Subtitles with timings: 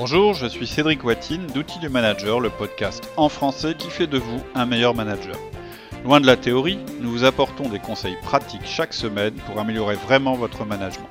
[0.00, 4.16] Bonjour, je suis Cédric Watine d'Outils du Manager, le podcast en français qui fait de
[4.16, 5.34] vous un meilleur manager.
[6.04, 10.36] Loin de la théorie, nous vous apportons des conseils pratiques chaque semaine pour améliorer vraiment
[10.36, 11.08] votre management.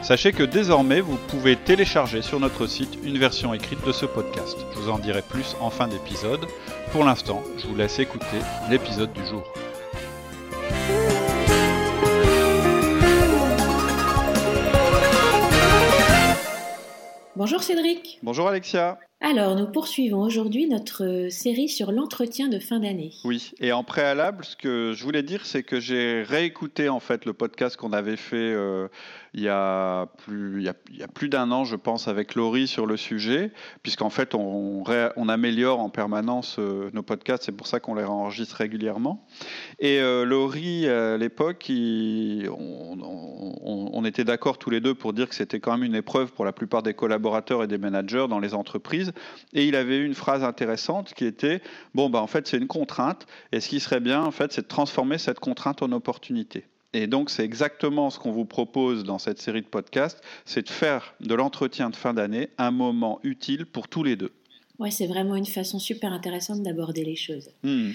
[0.00, 4.56] Sachez que désormais, vous pouvez télécharger sur notre site une version écrite de ce podcast.
[4.72, 6.46] Je vous en dirai plus en fin d'épisode.
[6.92, 8.38] Pour l'instant, je vous laisse écouter
[8.70, 9.44] l'épisode du jour.
[17.44, 18.18] Bonjour Cédric.
[18.22, 18.98] Bonjour Alexia.
[19.26, 23.10] Alors, nous poursuivons aujourd'hui notre série sur l'entretien de fin d'année.
[23.24, 27.24] Oui, et en préalable, ce que je voulais dire, c'est que j'ai réécouté en fait
[27.24, 28.86] le podcast qu'on avait fait euh,
[29.32, 32.84] il y a plus, il y a, plus d'un an, je pense, avec Laurie sur
[32.84, 33.50] le sujet,
[33.82, 34.84] puisqu'en fait, on,
[35.30, 39.24] améliore en permanence euh, nos podcasts, c'est pour ça qu'on les enregistre régulièrement.
[39.78, 41.72] Et euh, Laurie, à l'époque,
[43.64, 46.44] on était d'accord tous les deux pour dire que c'était quand même une épreuve pour
[46.44, 49.13] la plupart des collaborateurs et des managers dans les entreprises
[49.52, 51.60] et il avait une phrase intéressante qui était
[51.94, 53.26] bon, bah, en fait, c'est une contrainte.
[53.52, 56.64] Et ce qui serait bien, en fait, c'est de transformer cette contrainte en opportunité.
[56.92, 60.70] Et donc, c'est exactement ce qu'on vous propose dans cette série de podcasts c'est de
[60.70, 64.32] faire de l'entretien de fin d'année un moment utile pour tous les deux.
[64.78, 67.50] Ouais, c'est vraiment une façon super intéressante d'aborder les choses.
[67.62, 67.90] Hmm.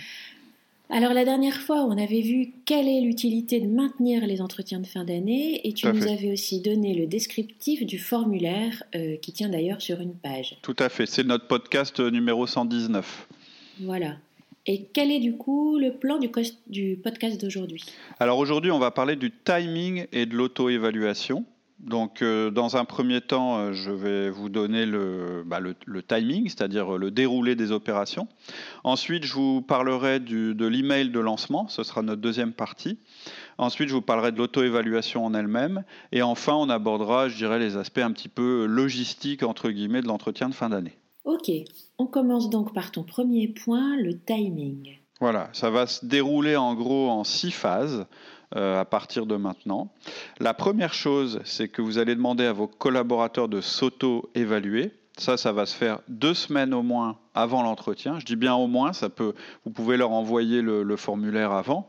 [0.91, 4.87] Alors la dernière fois, on avait vu quelle est l'utilité de maintenir les entretiens de
[4.87, 9.49] fin d'année et tu nous avais aussi donné le descriptif du formulaire euh, qui tient
[9.49, 10.57] d'ailleurs sur une page.
[10.63, 13.27] Tout à fait, c'est notre podcast numéro 119.
[13.81, 14.15] Voilà.
[14.65, 16.31] Et quel est du coup le plan du,
[16.67, 17.83] du podcast d'aujourd'hui?
[18.19, 21.45] Alors aujourd'hui, on va parler du timing et de l'auto-évaluation.
[21.79, 24.85] Donc, euh, dans un premier temps, euh, je vais vous donner
[25.45, 28.27] bah, le, timing, c'est-à-dire le déroulé des opérations.
[28.83, 32.99] Ensuite, je vous parlerai de l'email de lancement, ce sera notre deuxième partie.
[33.57, 35.83] Ensuite, je vous parlerai de l'auto-évaluation en elle-même.
[36.11, 40.07] Et enfin, on abordera, je dirais, les aspects un petit peu logistiques, entre guillemets, de
[40.07, 40.97] l'entretien de fin d'année.
[41.25, 41.51] Ok,
[41.97, 44.97] on commence donc par ton premier point, le timing.
[45.19, 48.05] Voilà, ça va se dérouler en gros en six phases.
[48.55, 49.93] Euh, à partir de maintenant.
[50.39, 54.91] La première chose, c'est que vous allez demander à vos collaborateurs de s'auto-évaluer.
[55.19, 58.17] Ça, ça va se faire deux semaines au moins avant l'entretien.
[58.17, 61.87] Je dis bien au moins, ça peut, vous pouvez leur envoyer le, formulaire avant,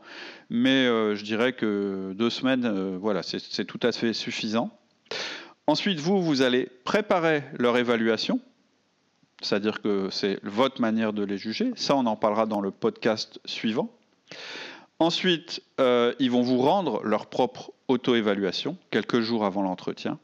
[0.51, 4.69] mais euh, je dirais que deux semaines, euh, voilà, c'est tout à fait suffisant.
[5.65, 8.39] Ensuite, vous, vous allez préparer leur évaluation,
[9.41, 11.71] c'est-à-dire que c'est votre manière de les juger.
[11.75, 13.89] Ça, on en parlera dans le podcast suivant.
[15.01, 20.19] Ensuite, euh, ils vont vous rendre leur propre auto-évaluation quelques jours avant l'entretien.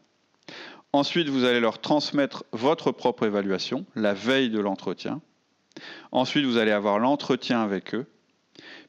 [0.94, 5.20] Ensuite, vous allez leur transmettre votre propre évaluation la veille de l'entretien.
[6.12, 8.06] Ensuite, vous allez avoir l'entretien avec eux.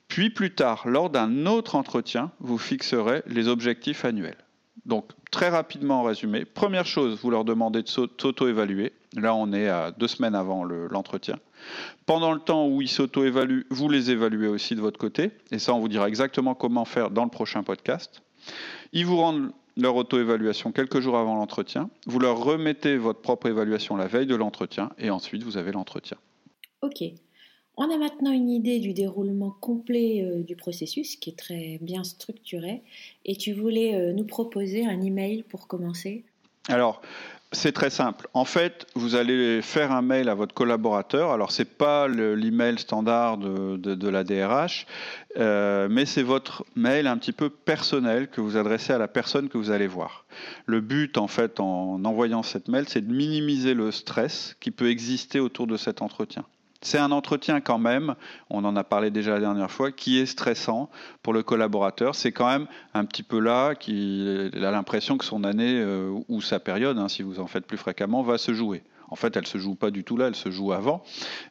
[0.08, 4.44] Puis plus tard, lors d'un autre entretien, vous fixerez les objectifs annuels.
[4.84, 8.92] Donc, très rapidement en résumé, première chose, vous leur demandez de s'auto-évaluer.
[9.16, 11.38] Là, on est à deux semaines avant l'entretien.
[12.06, 15.30] Pendant le temps où ils s'auto-évaluent, vous les évaluez aussi de votre côté.
[15.50, 18.22] Et ça, on vous dira exactement comment faire dans le prochain podcast.
[18.92, 21.90] Ils vous rendent leur auto-évaluation quelques jours avant l'entretien.
[22.06, 24.90] Vous leur remettez votre propre évaluation la veille de l'entretien.
[24.98, 26.16] Et ensuite, vous avez l'entretien.
[26.82, 27.04] OK.
[27.80, 32.02] On a maintenant une idée du déroulement complet euh, du processus qui est très bien
[32.02, 32.82] structuré
[33.24, 36.24] et tu voulais euh, nous proposer un email pour commencer?
[36.66, 37.00] Alors,
[37.52, 38.28] c'est très simple.
[38.34, 41.30] En fait, vous allez faire un mail à votre collaborateur.
[41.30, 44.86] Alors, ce n'est pas l'email standard de, la DRH,
[45.38, 49.48] euh, mais c'est votre mail un petit peu personnel que vous adressez à la personne
[49.48, 50.26] que vous allez voir.
[50.66, 54.90] Le but, en fait, en envoyant cette mail, c'est de minimiser le stress qui peut
[54.90, 56.44] exister autour de cet entretien.
[56.80, 58.14] C'est un entretien quand même,
[58.50, 60.88] on en a parlé déjà la dernière fois, qui est stressant
[61.22, 62.14] pour le collaborateur.
[62.14, 66.40] C'est quand même un petit peu là qu'il a l'impression que son année euh, ou
[66.40, 68.84] sa période, hein, si vous en faites plus fréquemment, va se jouer.
[69.10, 71.02] En fait, elle se joue pas du tout là, elle se joue avant.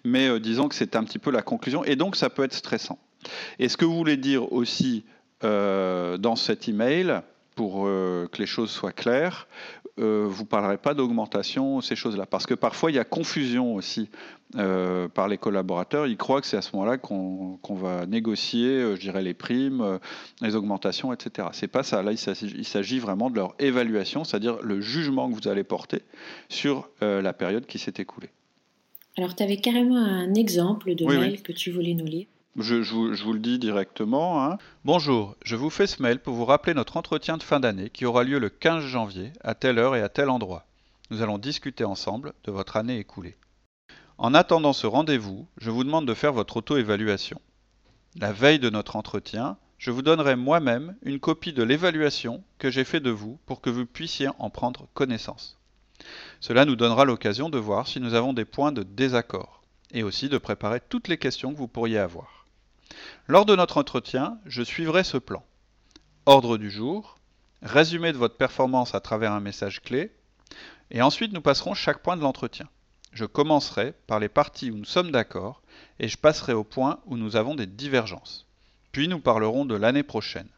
[0.06, 1.84] Mais euh, disons que c'est un petit peu la conclusion.
[1.84, 3.00] Et donc, ça peut être stressant.
[3.60, 5.04] Et ce que vous voulez dire aussi
[5.44, 7.22] euh, dans cet email,
[7.58, 9.48] pour que les choses soient claires,
[10.00, 12.28] euh, vous ne parlerez pas d'augmentation, ces choses-là.
[12.28, 14.10] Parce que parfois, il y a confusion aussi
[14.56, 16.06] euh, par les collaborateurs.
[16.06, 20.00] Ils croient que c'est à ce moment-là qu'on va négocier, euh, je dirais, les primes,
[20.42, 21.48] les augmentations, etc.
[21.52, 22.04] C'est pas ça.
[22.04, 26.04] Là, il s'agit vraiment de leur évaluation, c'est-à-dire le jugement que vous allez porter
[26.50, 28.30] sur la période qui s'est écoulée.
[29.18, 32.28] Alors, tu avais carrément un exemple de mail que tu voulais nous lire.
[32.60, 32.74] Je,
[33.24, 34.44] vous, le dis directement.
[34.44, 34.58] Hein.
[34.84, 38.04] Bonjour, je vous fais ce mail pour vous rappeler notre entretien de fin d'année qui
[38.04, 40.66] aura lieu le 15 janvier, à telle heure et à tel endroit.
[41.12, 43.38] Nous allons discuter ensemble de votre année écoulée.
[44.18, 47.40] En attendant ce rendez-vous, je vous demande de faire votre auto-évaluation.
[48.20, 52.86] La veille de notre entretien, je vous donnerai moi-même une copie de l'évaluation que j'ai
[52.86, 55.60] fait de vous pour que vous puissiez en prendre connaissance.
[56.40, 59.62] Cela nous donnera l'occasion de voir si nous avons des points de désaccord
[59.92, 62.47] et aussi de préparer toutes les questions que vous pourriez avoir.
[63.28, 65.44] Lors de notre entretien, je suivrai ce plan.
[66.26, 67.18] Ordre du jour,
[67.62, 70.12] résumé de votre performance à travers un message clé,
[70.92, 72.68] et ensuite nous passerons chaque point de l'entretien.
[73.14, 75.62] Je commencerai par les parties où nous sommes d'accord
[76.00, 78.46] et je passerai au point où nous avons des divergences.
[78.92, 80.50] Puis nous parlerons de l'année prochaine.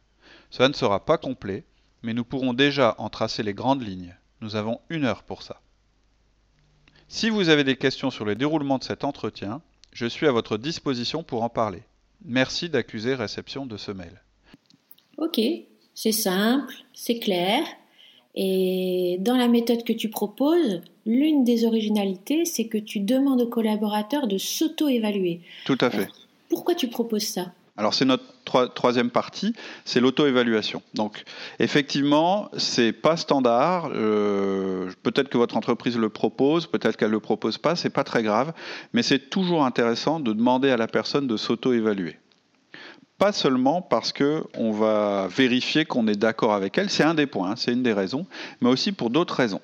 [0.49, 1.63] Cela ne sera pas complet,
[2.03, 4.15] mais nous pourrons déjà en tracer les grandes lignes.
[4.41, 5.61] Nous avons une heure pour ça.
[7.07, 9.61] Si vous avez des questions sur le déroulement de cet entretien,
[9.93, 11.83] je suis à votre disposition pour en parler.
[12.25, 14.21] Merci d'accuser réception de ce mail.
[15.17, 15.39] Ok,
[15.93, 17.63] c'est simple, c'est clair.
[18.35, 23.47] Et dans la méthode que tu proposes, l'une des originalités, c'est que tu demandes aux
[23.47, 25.41] collaborateurs de s'auto-évaluer.
[25.65, 26.07] Tout à fait.
[26.49, 27.53] pourquoi tu proposes ça?
[27.79, 28.25] Alors c'est notre
[28.73, 29.55] troisième partie,
[29.85, 30.81] c'est l'auto-évaluation.
[30.95, 31.23] Donc
[31.59, 33.89] effectivement, c'est pas standard.
[33.95, 38.21] Euh, peut-être que votre entreprise le propose, peut-être qu'elle le propose pas, c'est pas très
[38.21, 38.51] grave,
[38.91, 42.17] mais c'est toujours intéressant de demander à la personne de s'auto-évaluer.
[43.17, 47.27] Pas seulement parce que on va vérifier qu'on est d'accord avec elle, c'est un des
[47.27, 48.25] points, hein, c'est une des raisons,
[48.59, 49.61] mais aussi pour d'autres raisons.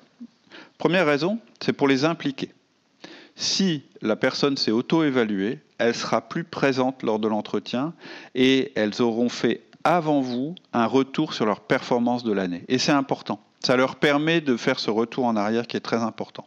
[0.78, 2.48] Première raison, c'est pour les impliquer.
[3.34, 7.92] Si la personne s'est auto-évaluée, elle sera plus présente lors de l'entretien
[8.34, 12.64] et elles auront fait avant vous un retour sur leur performance de l'année.
[12.68, 13.40] Et c'est important.
[13.60, 16.46] Ça leur permet de faire ce retour en arrière qui est très important.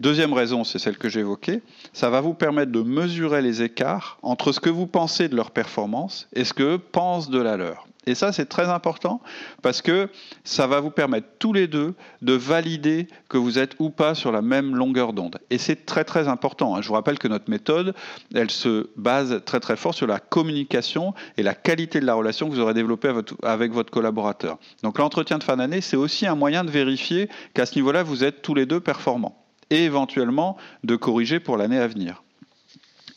[0.00, 1.62] Deuxième raison, c'est celle que j'évoquais,
[1.92, 5.50] ça va vous permettre de mesurer les écarts entre ce que vous pensez de leur
[5.50, 7.87] performance et ce que pensent de la leur.
[8.06, 9.20] Et ça, c'est très important
[9.60, 10.08] parce que
[10.44, 14.32] ça va vous permettre tous les deux de valider que vous êtes ou pas sur
[14.32, 15.38] la même longueur d'onde.
[15.50, 16.74] Et c'est très très important.
[16.74, 16.80] Hein.
[16.80, 17.94] Je vous rappelle que notre méthode,
[18.34, 22.48] elle se base très très fort sur la communication et la qualité de la relation
[22.48, 23.12] que vous aurez développée
[23.42, 24.58] avec votre collaborateur.
[24.82, 28.24] Donc l'entretien de fin d'année, c'est aussi un moyen de vérifier qu'à ce niveau-là, vous
[28.24, 32.22] êtes tous les deux performants et éventuellement de corriger pour l'année à venir.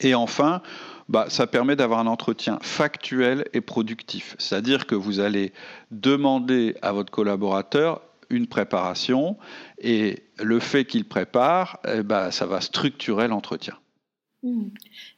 [0.02, 0.62] Et enfin,
[1.12, 4.38] bah, ça permet d'avoir un entretien factuel et productif.
[4.40, 5.52] C'est-à-dire que vous allez
[5.92, 9.36] demander à votre collaborateur une préparation
[9.78, 13.78] et le fait qu'il prépare, eh bah, ça va structurer l'entretien.
[14.42, 14.70] Hmm.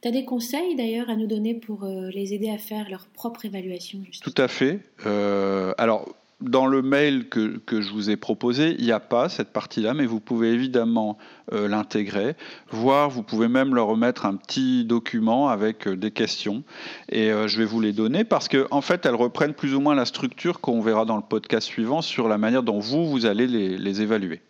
[0.01, 3.05] Tu as des conseils d'ailleurs à nous donner pour euh, les aider à faire leur
[3.05, 4.79] propre évaluation Tout à fait.
[5.05, 6.09] Euh, alors,
[6.43, 10.05] dans le mail que, je vous ai proposé, il n'y a pas cette partie-là, mais
[10.05, 11.17] vous pouvez évidemment
[11.51, 12.35] euh, l'intégrer,
[12.69, 16.63] voire vous pouvez même leur remettre un petit document avec euh, des questions,
[17.09, 19.79] et euh, je vais vous les donner parce qu'en en fait, elles reprennent plus ou
[19.79, 23.25] moins la structure qu'on verra dans le podcast suivant sur la manière dont vous, vous
[23.25, 24.41] allez les, les évaluer.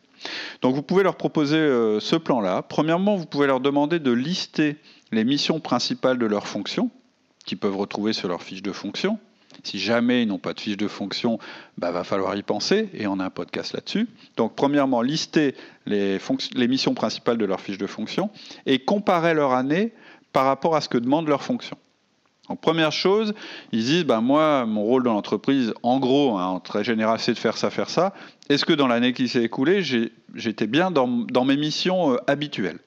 [0.62, 1.58] Donc vous pouvez leur proposer
[2.00, 2.62] ce plan-là.
[2.62, 4.78] Premièrement, vous pouvez leur demander de lister
[5.12, 6.90] les missions principales de leurs fonctions,
[7.46, 9.20] qu'ils peuvent retrouver sur leur fiche de fonction,
[9.64, 11.40] si jamais ils n'ont pas de fiche de fonction,
[11.78, 14.08] bah, va falloir y penser, et on a un podcast là-dessus.
[14.38, 15.56] Donc, premièrement, lister
[15.86, 16.20] les,
[16.68, 18.30] missions principales de leur fiche de fonction
[18.66, 19.94] et comparer leur année
[20.34, 21.78] par rapport à ce que demande leur fonction.
[22.50, 23.34] Donc, première chose,
[23.72, 27.34] ils disent bah, Moi, mon rôle dans l'entreprise, en gros, hein, en très général, c'est
[27.34, 28.14] de faire ça, faire ça.
[28.50, 29.82] Est-ce que dans l'année qui s'est écoulée,
[30.36, 32.80] j'étais bien dans, mes missions euh, habituelles?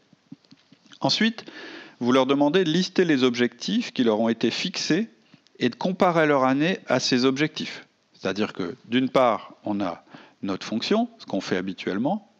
[1.00, 1.46] Ensuite,
[2.00, 5.08] vous leur demandez de lister les objectifs qui leur ont été fixés
[5.58, 7.86] et de comparer leur année à ces objectifs.
[8.12, 10.04] C'est-à-dire que d'une part, on a
[10.42, 12.32] notre fonction, ce qu'on fait habituellement,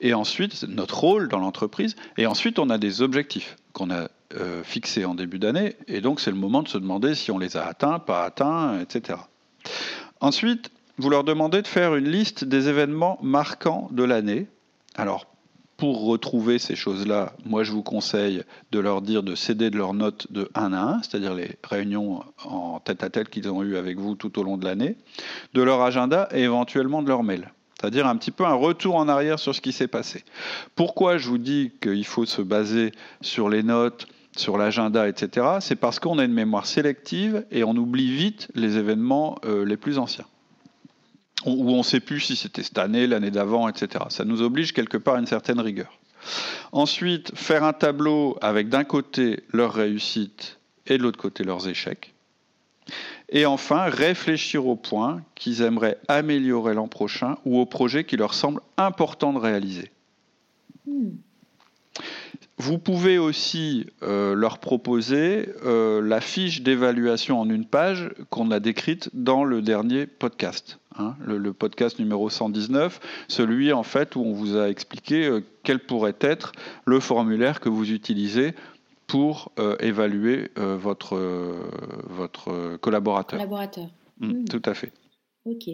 [0.00, 4.62] et ensuite notre rôle dans l'entreprise, et ensuite on a des objectifs qu'on a euh,
[4.62, 7.56] fixés en début d'année, et donc c'est le moment de se demander si on les
[7.56, 9.18] a atteints, pas atteints, etc.
[10.20, 14.46] Ensuite, vous leur demandez de faire une liste des événements marquants de l'année.
[14.94, 15.26] Alors,
[15.76, 19.94] pour retrouver ces choses-là, moi je vous conseille de leur dire de céder de leurs
[19.94, 24.14] notes de 1 à 1, c'est-à-dire les réunions en tête-à-tête qu'ils ont eues avec vous
[24.14, 24.96] tout au long de l'année,
[25.52, 27.52] de leur agenda et éventuellement de leur mail.
[27.80, 30.24] C'est-à-dire un petit peu un retour en arrière sur ce qui s'est passé.
[30.74, 35.46] Pourquoi je vous dis qu'il faut se baser sur les notes, sur l'agenda, etc.
[35.60, 39.76] C'est parce qu'on a une mémoire sélective et on oublie vite les événements euh, les
[39.76, 40.24] plus anciens
[41.46, 44.04] où on ne sait plus si c'était cette année, l'année d'avant, etc.
[44.08, 45.98] Ça nous oblige quelque part à une certaine rigueur.
[46.72, 52.14] Ensuite, faire un tableau avec d'un côté leurs réussites et de l'autre côté leurs échecs.
[53.30, 58.34] Et enfin, réfléchir aux points qu'ils aimeraient améliorer l'an prochain ou aux projets qui leur
[58.34, 59.90] semblent importants de réaliser.
[60.86, 61.10] Hmm.
[62.56, 68.60] Vous pouvez aussi euh, leur proposer euh, la fiche d'évaluation en une page qu'on a
[68.60, 74.32] décrite dans le dernier podcast, hein, le, podcast numéro 119, celui en fait où on
[74.32, 76.52] vous a expliqué euh, quel pourrait être
[76.84, 78.54] le formulaire que vous utilisez
[79.08, 81.16] pour évaluer votre,
[82.08, 83.38] votre collaborateur.
[83.38, 83.86] Collaborateur.
[84.18, 84.44] Mmh, mmh.
[84.46, 84.92] Tout à fait.
[85.44, 85.68] Ok.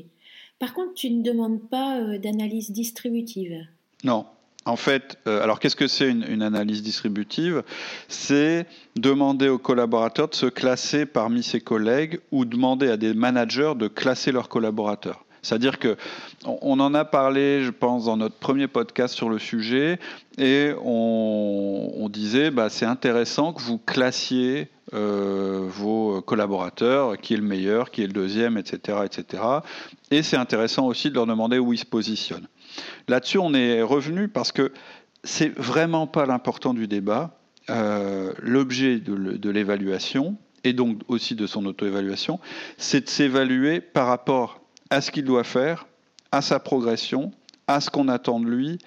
[0.58, 3.56] Par contre, tu ne demandes pas d'analyse distributive.
[4.02, 4.26] Non.
[4.66, 7.62] En fait, euh, alors qu'est-ce que c'est une, analyse distributive?
[8.08, 13.72] C'est demander aux collaborateurs de se classer parmi ses collègues ou demander à des managers
[13.76, 15.24] de classer leurs collaborateurs.
[15.42, 15.96] C'est-à-dire que
[16.44, 19.98] on, en a parlé, je pense, dans notre premier podcast sur le sujet,
[20.36, 27.42] et on, disait, bah, c'est intéressant que vous classiez euh, vos collaborateurs, qui est le
[27.42, 29.42] meilleur, qui est le deuxième, etc., etc.
[30.10, 32.48] Et c'est intéressant aussi de leur demander où ils se positionnent.
[33.08, 34.72] Là-dessus, on est revenu parce que
[35.24, 37.36] c'est vraiment pas l'important du débat.
[37.68, 42.40] Euh, l'objet de l'évaluation, et donc aussi de son auto-évaluation,
[42.78, 44.60] c'est de s'évaluer par rapport
[44.90, 45.86] à ce qu'il doit faire,
[46.32, 47.32] à sa progression,
[47.66, 48.78] à ce qu'on attend de lui,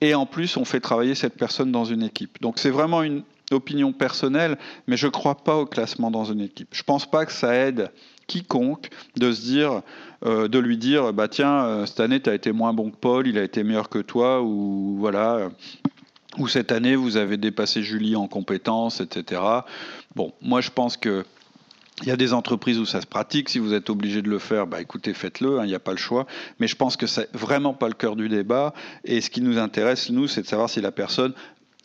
[0.00, 2.40] et en plus, on fait travailler cette personne dans une équipe.
[2.40, 3.22] Donc c'est vraiment une
[3.52, 6.68] opinion personnelle, mais je ne crois pas au classement dans une équipe.
[6.72, 7.90] Je ne pense pas que ça aide
[8.26, 9.82] quiconque de se dire,
[10.24, 12.96] euh, de lui dire, bah tiens, euh, cette année tu as été moins bon que
[12.96, 15.50] Paul, il a été meilleur que toi, ou voilà,
[16.38, 19.42] ou cette année vous avez dépassé Julie en compétences, etc.
[20.14, 21.24] Bon, moi je pense que
[22.00, 23.48] il y a des entreprises où ça se pratique.
[23.48, 25.60] Si vous êtes obligé de le faire, bah écoutez, faites-le.
[25.60, 26.26] Hein, il n'y a pas le choix.
[26.58, 28.74] Mais je pense que c'est vraiment pas le cœur du débat.
[29.04, 31.32] Et ce qui nous intéresse, nous, c'est de savoir si la personne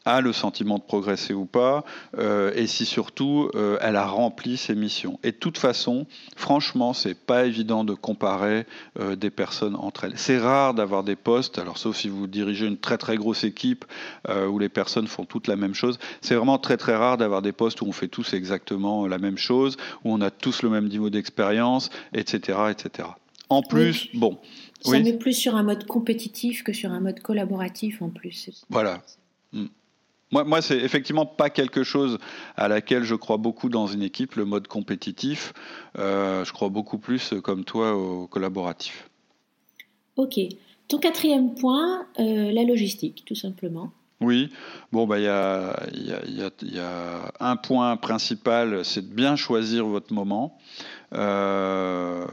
[0.08, 1.84] a le sentiment de progresser ou pas,
[2.18, 5.20] euh, et si surtout euh, elle a rempli ses missions.
[5.24, 8.66] Et de toute façon, franchement, c'est pas évident de comparer
[9.00, 10.14] euh, des personnes entre elles.
[10.16, 13.86] C'est rare d'avoir des postes, alors sauf si vous dirigez une très très grosse équipe
[14.50, 16.00] où les personnes font toutes la même chose.
[16.22, 19.38] C'est vraiment très très rare d'avoir des postes où on fait tous exactement la même
[19.38, 23.10] chose, où on a tous le même niveau d'expérience, etc., etc.
[23.50, 24.38] En plus, bon.
[24.82, 28.50] Ça met plus sur un mode compétitif que sur un mode collaboratif en plus.
[28.70, 29.02] Voilà.
[29.54, 29.66] Mm.
[30.32, 32.18] Moi, moi c'est effectivement pas quelque chose
[32.56, 35.54] à laquelle je crois beaucoup dans une équipe, le mode compétitif.
[35.98, 39.10] Euh, je crois beaucoup plus, comme toi, au collaboratif.
[40.16, 40.40] Ok.
[40.88, 43.92] Ton quatrième point, euh, la logistique, tout simplement.
[44.20, 44.50] Oui,
[44.92, 49.36] bon, bah, il y, a, y, a, y, a, un point principal, c'est de bien
[49.36, 50.58] choisir votre moment.
[51.14, 52.26] Euh,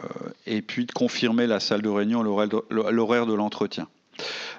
[0.46, 3.86] et puis de confirmer la salle de réunion, l'horaire de l'entretien.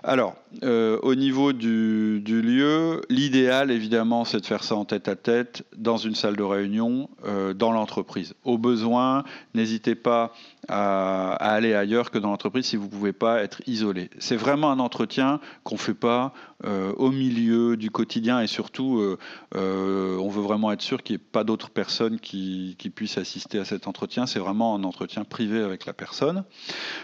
[0.03, 5.15] Alors, euh, au niveau du, lieu, l'idéal, évidemment, c'est de faire ça en tête à
[5.15, 8.33] tête dans une salle de réunion euh, dans l'entreprise.
[8.43, 9.23] Au besoin,
[9.53, 10.33] n'hésitez pas
[10.67, 14.09] à, aller ailleurs que dans l'entreprise si vous ne pouvez pas être isolé.
[14.19, 16.33] C'est vraiment un entretien qu'on ne fait pas
[16.65, 19.17] euh, au milieu du quotidien et surtout,
[19.53, 23.65] on veut vraiment être sûr qu'il n'y ait pas d'autres personnes qui, puissent assister à
[23.65, 24.25] cet entretien.
[24.25, 26.43] C'est vraiment un entretien privé avec la personne.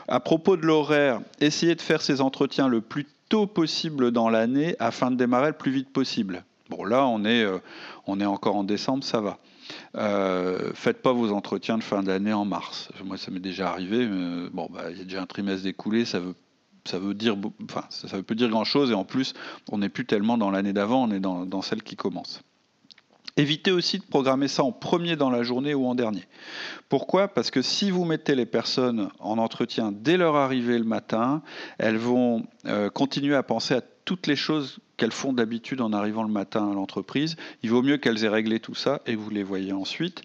[0.08, 4.76] À propos de l'horaire, essayez de faire ces entretiens le plus tôt possible dans l'année
[4.80, 6.44] afin de démarrer le plus vite possible.
[6.70, 7.60] Bon, là, on est, euh,
[8.08, 9.40] on est encore en décembre, ça va.
[9.96, 12.90] Euh, faites pas vos entretiens de fin d'année en mars.
[13.04, 14.08] Moi, ça m'est déjà arrivé.
[14.52, 16.36] bon, bah, il y a déjà un trimestre découlé, ça veut
[16.86, 18.92] ça veut dire, enfin, ça, veut dire grand chose.
[18.92, 19.34] Et en plus,
[19.72, 22.42] on n'est plus tellement dans l'année d'avant, on est dans, dans celle qui commence.
[23.38, 26.24] Évitez aussi de programmer ça en premier dans la journée ou en dernier.
[26.90, 27.30] Pourquoi?
[27.30, 31.42] Parce que si vous mettez les personnes en entretien dès leur arrivée le matin,
[31.78, 36.24] elles vont euh, continuer à penser à toutes les choses qu'elles font d'habitude en arrivant
[36.24, 37.38] le matin à l'entreprise.
[37.64, 40.22] Il vaut mieux qu'elles aient réglé tout ça et vous les voyez ensuite.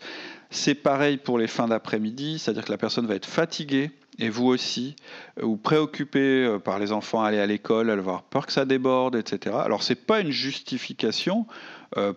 [0.50, 4.46] C'est pareil pour les fins d'après-midi, c'est-à-dire que la personne va être fatiguée et vous
[4.46, 4.96] aussi,
[5.42, 8.52] ou préoccupé euh, par les enfants à aller à l'école, elle va avoir peur que
[8.52, 9.56] ça déborde, etc.
[9.62, 11.52] Alors c'est pas une justification, euh,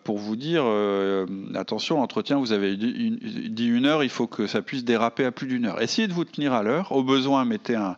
[0.03, 4.61] pour vous dire euh, attention, l'entretien, vous avez dit une, heure, il faut que ça
[4.61, 5.81] puisse déraper à plus d'une heure.
[5.81, 6.91] Essayez de vous tenir à l'heure.
[6.91, 7.95] Au besoin, mettez un,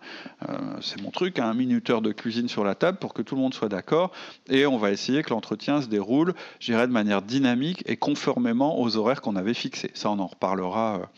[0.49, 3.41] euh, c'est mon truc, un minuteur de cuisine sur la table pour que tout le
[3.41, 4.11] monde soit d'accord.
[4.49, 8.97] Et on va essayer que l'entretien se déroule, j'irai de manière dynamique et conformément aux
[8.97, 9.91] horaires qu'on avait fixés.
[9.93, 11.09] Ça, on en reparlera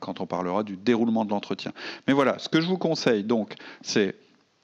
[0.00, 1.72] quand on parlera du déroulement de l'entretien.
[2.06, 4.14] Mais voilà, ce que je vous conseille, donc, c'est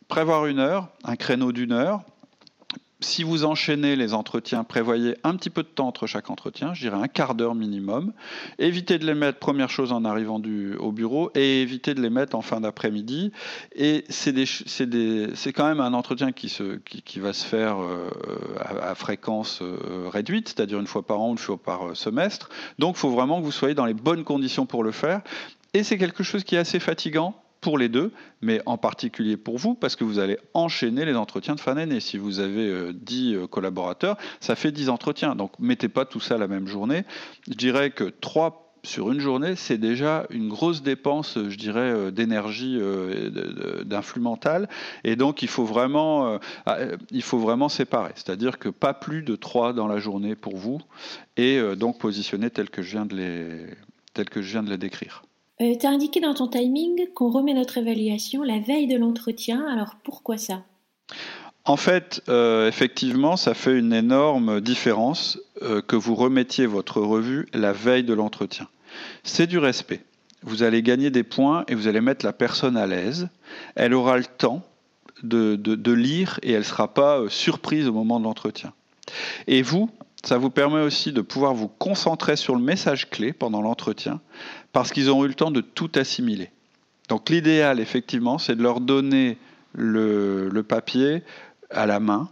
[0.08, 2.02] prévoir une heure, un créneau d'une heure,
[3.00, 6.80] si vous enchaînez les entretiens, prévoyez un petit peu de temps entre chaque entretien, je
[6.80, 8.12] dirais un quart d'heure minimum.
[8.58, 10.40] Évitez de les mettre première chose en arrivant
[10.78, 13.32] au bureau et évitez de les mettre en fin d'après-midi.
[13.74, 14.32] Et c'est
[15.52, 18.10] quand même un entretien qui, va se faire euh,
[18.58, 22.50] à, fréquence euh, réduite, c'est-à-dire une fois par an, une fois par semestre.
[22.78, 25.22] Donc il faut vraiment que vous soyez dans les bonnes conditions pour le faire.
[25.72, 29.58] Et c'est quelque chose qui est assez fatigant pour les deux, mais en particulier pour
[29.58, 32.00] vous, parce que vous allez enchaîner les entretiens de fin d'année.
[32.00, 35.34] Si vous avez 10 euh, euh, collaborateurs, ça fait 10 entretiens.
[35.34, 37.04] Donc, mettez pas tout ça la même journée.
[37.48, 42.10] Je dirais que 3 sur une journée, c'est déjà une grosse dépense, je dirais, euh,
[42.10, 42.80] d'énergie,
[43.84, 44.68] d'influx mental.
[45.04, 46.78] Et donc, il faut vraiment, ah,
[47.10, 48.12] il faut vraiment séparer.
[48.14, 50.80] C'est-à-dire que pas plus de 3 dans la journée pour vous,
[51.36, 53.66] et donc positionner tel que je viens de les,
[54.14, 55.22] tel que je viens de les décrire.
[55.60, 59.66] Euh, tu as indiqué dans ton timing qu'on remet notre évaluation la veille de l'entretien.
[59.68, 60.62] Alors pourquoi ça?
[61.64, 67.46] En fait, euh, effectivement, ça fait une énorme différence euh, que vous remettiez votre revue
[67.52, 68.68] la veille de l'entretien.
[69.22, 70.00] C'est du respect.
[70.42, 73.28] Vous allez gagner des points et vous allez mettre la personne à l'aise.
[73.74, 74.62] Elle aura le temps
[75.22, 78.72] de, lire et elle ne sera pas surprise au moment de l'entretien.
[79.46, 79.90] Et vous,
[80.24, 84.20] ça vous permet aussi de pouvoir vous concentrer sur le message clé pendant l'entretien
[84.72, 86.50] parce qu'ils ont eu le temps de tout assimiler.
[87.08, 89.38] Donc l'idéal, effectivement, c'est de leur donner
[89.72, 91.22] le papier
[91.70, 92.28] à la main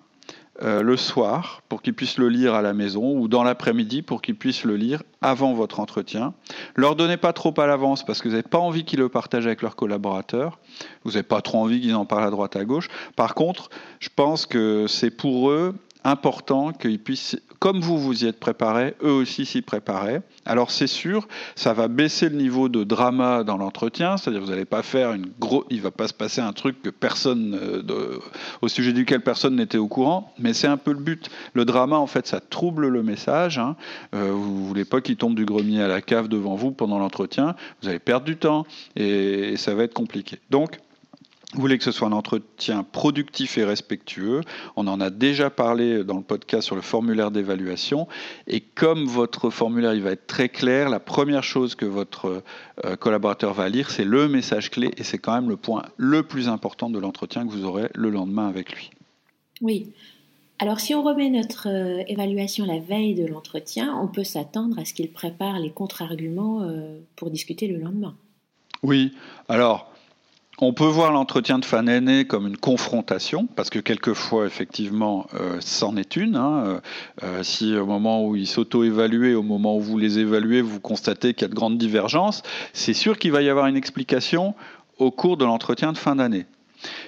[0.60, 4.20] euh, le soir pour qu'ils puissent le lire à la maison ou dans l'après-midi pour
[4.20, 6.34] qu'ils puissent le lire avant votre entretien.
[6.74, 9.46] Leur donnez pas trop à l'avance parce que vous n'avez pas envie qu'ils le partagent
[9.46, 10.58] avec leurs collaborateurs.
[11.04, 12.88] Vous n'avez pas trop envie qu'ils en parlent à droite à gauche.
[13.14, 18.26] Par contre, je pense que c'est pour eux important qu'ils puissent, comme vous vous y
[18.26, 20.20] êtes préparé, eux aussi s'y préparer.
[20.44, 24.64] Alors c'est sûr, ça va baisser le niveau de drama dans l'entretien, c'est-à-dire vous n'allez
[24.64, 27.58] pas faire une grosse, il va pas se passer un truc que personne,
[28.62, 31.30] au sujet duquel personne n'était au courant, mais c'est un peu le but.
[31.54, 33.58] Le drama, en fait, ça trouble le message.
[33.58, 33.76] Hein.
[34.14, 37.54] Euh, vous voulez pas qu'il tombe du grenier à la cave devant vous pendant l'entretien,
[37.82, 40.38] vous allez perdre du temps et, et ça va être compliqué.
[40.50, 40.78] Donc
[41.54, 44.42] vous voulez que ce soit un entretien productif et respectueux.
[44.76, 48.06] On en a déjà parlé dans le podcast sur le formulaire d'évaluation.
[48.46, 52.42] Et comme votre formulaire il va être très clair, la première chose que votre
[52.84, 54.90] euh, collaborateur va lire, c'est le message clé.
[54.98, 58.10] Et c'est quand même le point le plus important de l'entretien que vous aurez le
[58.10, 58.90] lendemain avec lui.
[59.62, 59.92] Oui.
[60.58, 64.84] Alors si on remet notre euh, évaluation la veille de l'entretien, on peut s'attendre à
[64.84, 68.14] ce qu'il prépare les contre-arguments euh, pour discuter le lendemain.
[68.82, 69.14] Oui.
[69.48, 69.90] Alors
[70.60, 75.58] on peut voir l'entretien de fin d'année comme une confrontation, parce que quelquefois, effectivement, euh,
[75.60, 76.36] c'en est une.
[76.36, 76.64] Hein.
[76.66, 76.80] Euh,
[77.22, 81.34] euh, si au moment où ils s'auto-évaluent, au moment où vous les évaluez, vous constatez
[81.34, 84.54] qu'il y a de grandes divergences, c'est sûr qu'il va y avoir une explication
[84.98, 86.46] au cours de l'entretien de fin d'année.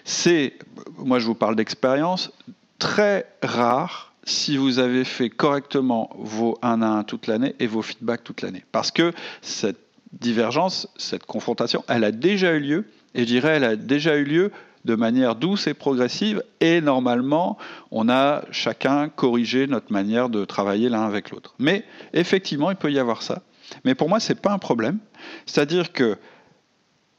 [0.04, 0.54] C'est,
[0.98, 2.32] moi je vous parle d'expérience,
[2.78, 7.82] très rare si vous avez fait correctement vos 1 à 1 toute l'année et vos
[7.82, 8.64] feedbacks toute l'année.
[8.70, 9.78] Parce que cette
[10.12, 14.24] divergence, cette confrontation, elle a déjà eu lieu et je dirais, elle a déjà eu
[14.24, 14.52] lieu
[14.84, 17.58] de manière douce et progressive, et normalement,
[17.90, 21.54] on a chacun corrigé notre manière de travailler l'un avec l'autre.
[21.58, 23.42] Mais effectivement, il peut y avoir ça.
[23.84, 24.98] Mais pour moi, ce n'est pas un problème.
[25.44, 26.16] C'est-à-dire que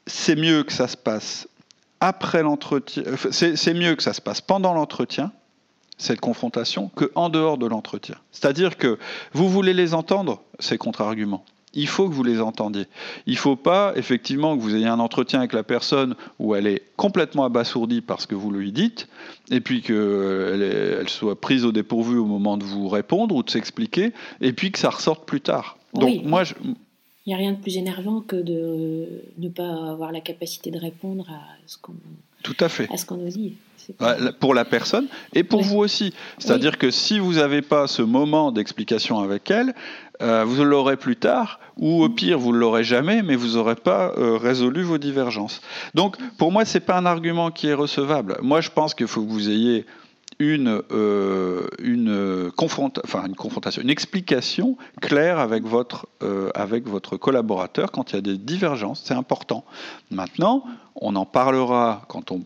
[0.06, 1.48] c'est mieux que ça se passe
[2.00, 5.30] après l'entretien, c'est mieux que ça se passe pendant l'entretien,
[5.98, 8.16] cette confrontation, qu'en dehors de l'entretien.
[8.32, 8.98] C'est-à-dire que
[9.32, 12.86] vous voulez les entendre, ces contre-arguments il faut que vous les entendiez.
[13.26, 16.66] Il ne faut pas, effectivement, que vous ayez un entretien avec la personne où elle
[16.66, 19.08] est complètement abasourdie parce que vous lui dites,
[19.50, 23.50] et puis qu'elle elle soit prise au dépourvu au moment de vous répondre ou de
[23.50, 25.78] s'expliquer, et puis que ça ressorte plus tard.
[25.94, 26.54] Donc, moi, je...
[27.24, 29.06] Il n'y a rien de plus énervant que de
[29.38, 31.94] ne pas avoir la capacité de répondre à ce qu'on
[32.42, 32.88] Tout à fait.
[32.92, 33.54] À ce qu'on nous dit?
[34.38, 36.14] Pour la personne et pour vous aussi.
[36.38, 39.74] C'est-à-dire que si vous n'avez pas ce moment d'explication avec elle,
[40.22, 43.74] euh, vous l'aurez plus tard, ou au pire, vous ne l'aurez jamais, mais vous n'aurez
[43.74, 45.62] pas euh, résolu vos divergences.
[45.94, 48.38] Donc, pour moi, ce n'est pas un argument qui est recevable.
[48.40, 49.84] Moi, je pense qu'il faut que vous ayez
[50.38, 56.06] une, euh, une, enfin, une confrontation, une explication claire avec votre,
[56.54, 59.02] avec votre collaborateur quand il y a des divergences.
[59.04, 59.64] C'est important.
[60.10, 60.64] Maintenant,
[60.96, 62.42] on en parlera quand on,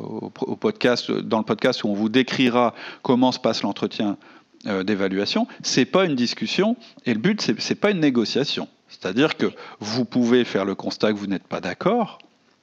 [0.00, 4.16] au podcast, dans le podcast où on vous décrira comment se passe l'entretien
[4.66, 8.68] euh, d'évaluation, c'est pas une discussion et le but c'est pas une négociation.
[8.88, 12.18] C'est-à-dire que vous pouvez faire le constat que vous n'êtes pas d'accord,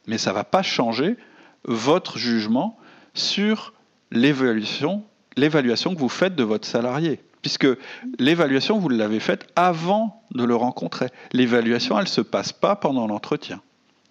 [0.08, 1.16] mais ça va pas changer
[1.64, 2.78] votre jugement
[3.14, 3.74] sur
[4.12, 5.04] l'évaluation
[5.36, 7.20] que vous faites de votre salarié.
[7.42, 7.68] Puisque
[8.20, 11.10] l'évaluation, vous l'avez faite avant de le rencontrer.
[11.34, 13.62] L'évaluation, elle ne se passe pas pendant l'entretien.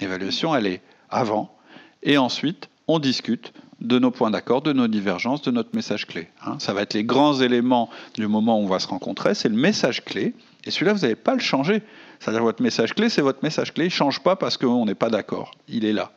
[0.00, 1.56] L'évaluation, elle est avant.
[2.02, 6.28] Et ensuite, on discute de nos points d'accord, de nos divergences, de notre message clé.
[6.44, 6.56] Hein.
[6.58, 9.56] Ça va être les grands éléments du moment où on va se rencontrer, c'est le
[9.56, 10.34] message clé,
[10.64, 11.82] et celui-là, vous n'allez pas le changer.
[12.20, 14.94] C'est-à-dire votre message clé, c'est votre message clé, il ne change pas parce qu'on n'est
[14.94, 16.12] pas d'accord, il est là.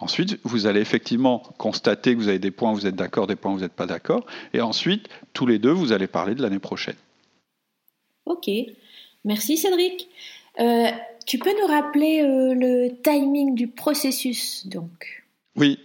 [0.00, 3.36] Ensuite, vous allez effectivement constater que vous avez des points où vous êtes d'accord, des
[3.36, 6.42] points où vous n'êtes pas d'accord, et ensuite, tous les deux, vous allez parler de
[6.42, 6.96] l'année prochaine.
[8.26, 8.50] Ok,
[9.24, 10.08] merci Cédric.
[10.60, 10.90] Euh,
[11.26, 15.24] tu peux nous rappeler euh, le timing du processus, donc?
[15.56, 15.78] Oui,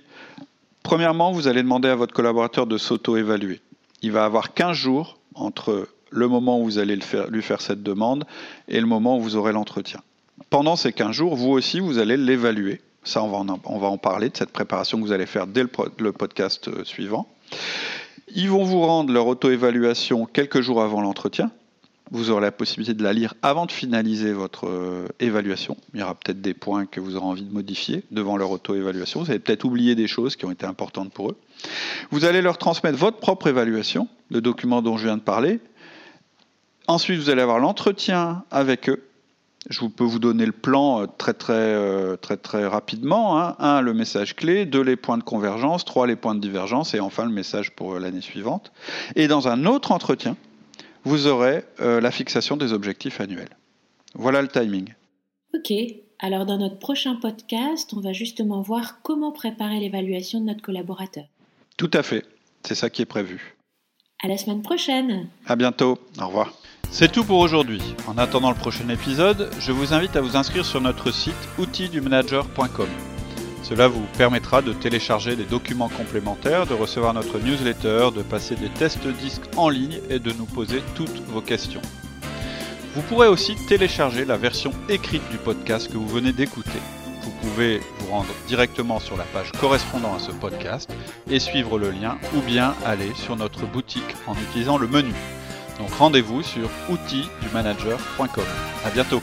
[0.84, 3.62] Premièrement, vous allez demander à votre collaborateur de s'auto-évaluer.
[4.02, 7.00] Il va avoir 15 jours entre le moment où vous allez
[7.30, 8.26] lui faire cette demande
[8.68, 10.02] et le moment où vous aurez l'entretien.
[10.50, 12.82] Pendant ces 15 jours, vous aussi, vous allez l'évaluer.
[13.04, 16.68] Ça, on va, en, parler de cette préparation que vous allez faire dès le, podcast
[16.68, 17.28] euh, suivant.
[18.34, 21.52] Ils vont vous rendre leur auto-évaluation quelques jours avant l'entretien.
[22.12, 25.76] vous aurez la possibilité de la lire avant de finaliser votre euh, évaluation.
[25.94, 29.22] Il y aura peut-être des points que vous aurez envie de modifier devant leur auto-évaluation.
[29.22, 31.38] Vous avez peut-être oublié des choses qui ont été importantes pour eux.
[32.12, 35.60] Vous allez leur transmettre votre propre évaluation, le document dont je viens de parler.
[36.88, 39.04] Ensuite, vous allez avoir l'entretien avec eux.
[39.70, 43.40] Je peux vous donner le plan euh, très très euh, très très rapidement.
[43.40, 43.56] Hein.
[43.60, 44.66] Un, le message clé.
[44.66, 45.86] Deux, les points de convergence.
[45.86, 46.94] Trois, les points de divergence.
[46.94, 48.72] Et enfin, le message pour l'année suivante.
[49.16, 50.36] Et dans un autre entretien,
[51.04, 53.56] vous aurez euh, la fixation des objectifs annuels.
[54.16, 54.94] Voilà le timing.
[55.54, 55.72] Ok,
[56.20, 61.26] alors dans notre prochain podcast, on va justement voir comment préparer l'évaluation de notre collaborateur.
[61.78, 62.26] Tout à fait,
[62.64, 63.56] c'est ça qui est prévu.
[64.24, 65.28] À la semaine prochaine.
[65.46, 66.54] À bientôt, au revoir.
[66.96, 67.82] C'est tout pour aujourd'hui.
[68.06, 72.88] En attendant le prochain épisode, je vous invite à vous inscrire sur notre site outildumanager.com.
[73.64, 78.70] Cela vous permettra de télécharger des documents complémentaires, de recevoir notre newsletter, de passer des
[78.70, 81.82] tests disques en ligne et de nous poser toutes vos questions.
[82.94, 86.70] Vous pourrez aussi télécharger la version écrite du podcast que vous venez d'écouter.
[87.24, 90.94] Vous pouvez vous rendre directement sur la page correspondant à ce podcast
[91.28, 95.16] et suivre le lien ou bien aller sur notre boutique en utilisant le menu.
[95.80, 98.44] Donc rendez-vous sur outildumanager.com.
[98.86, 99.22] À bientôt.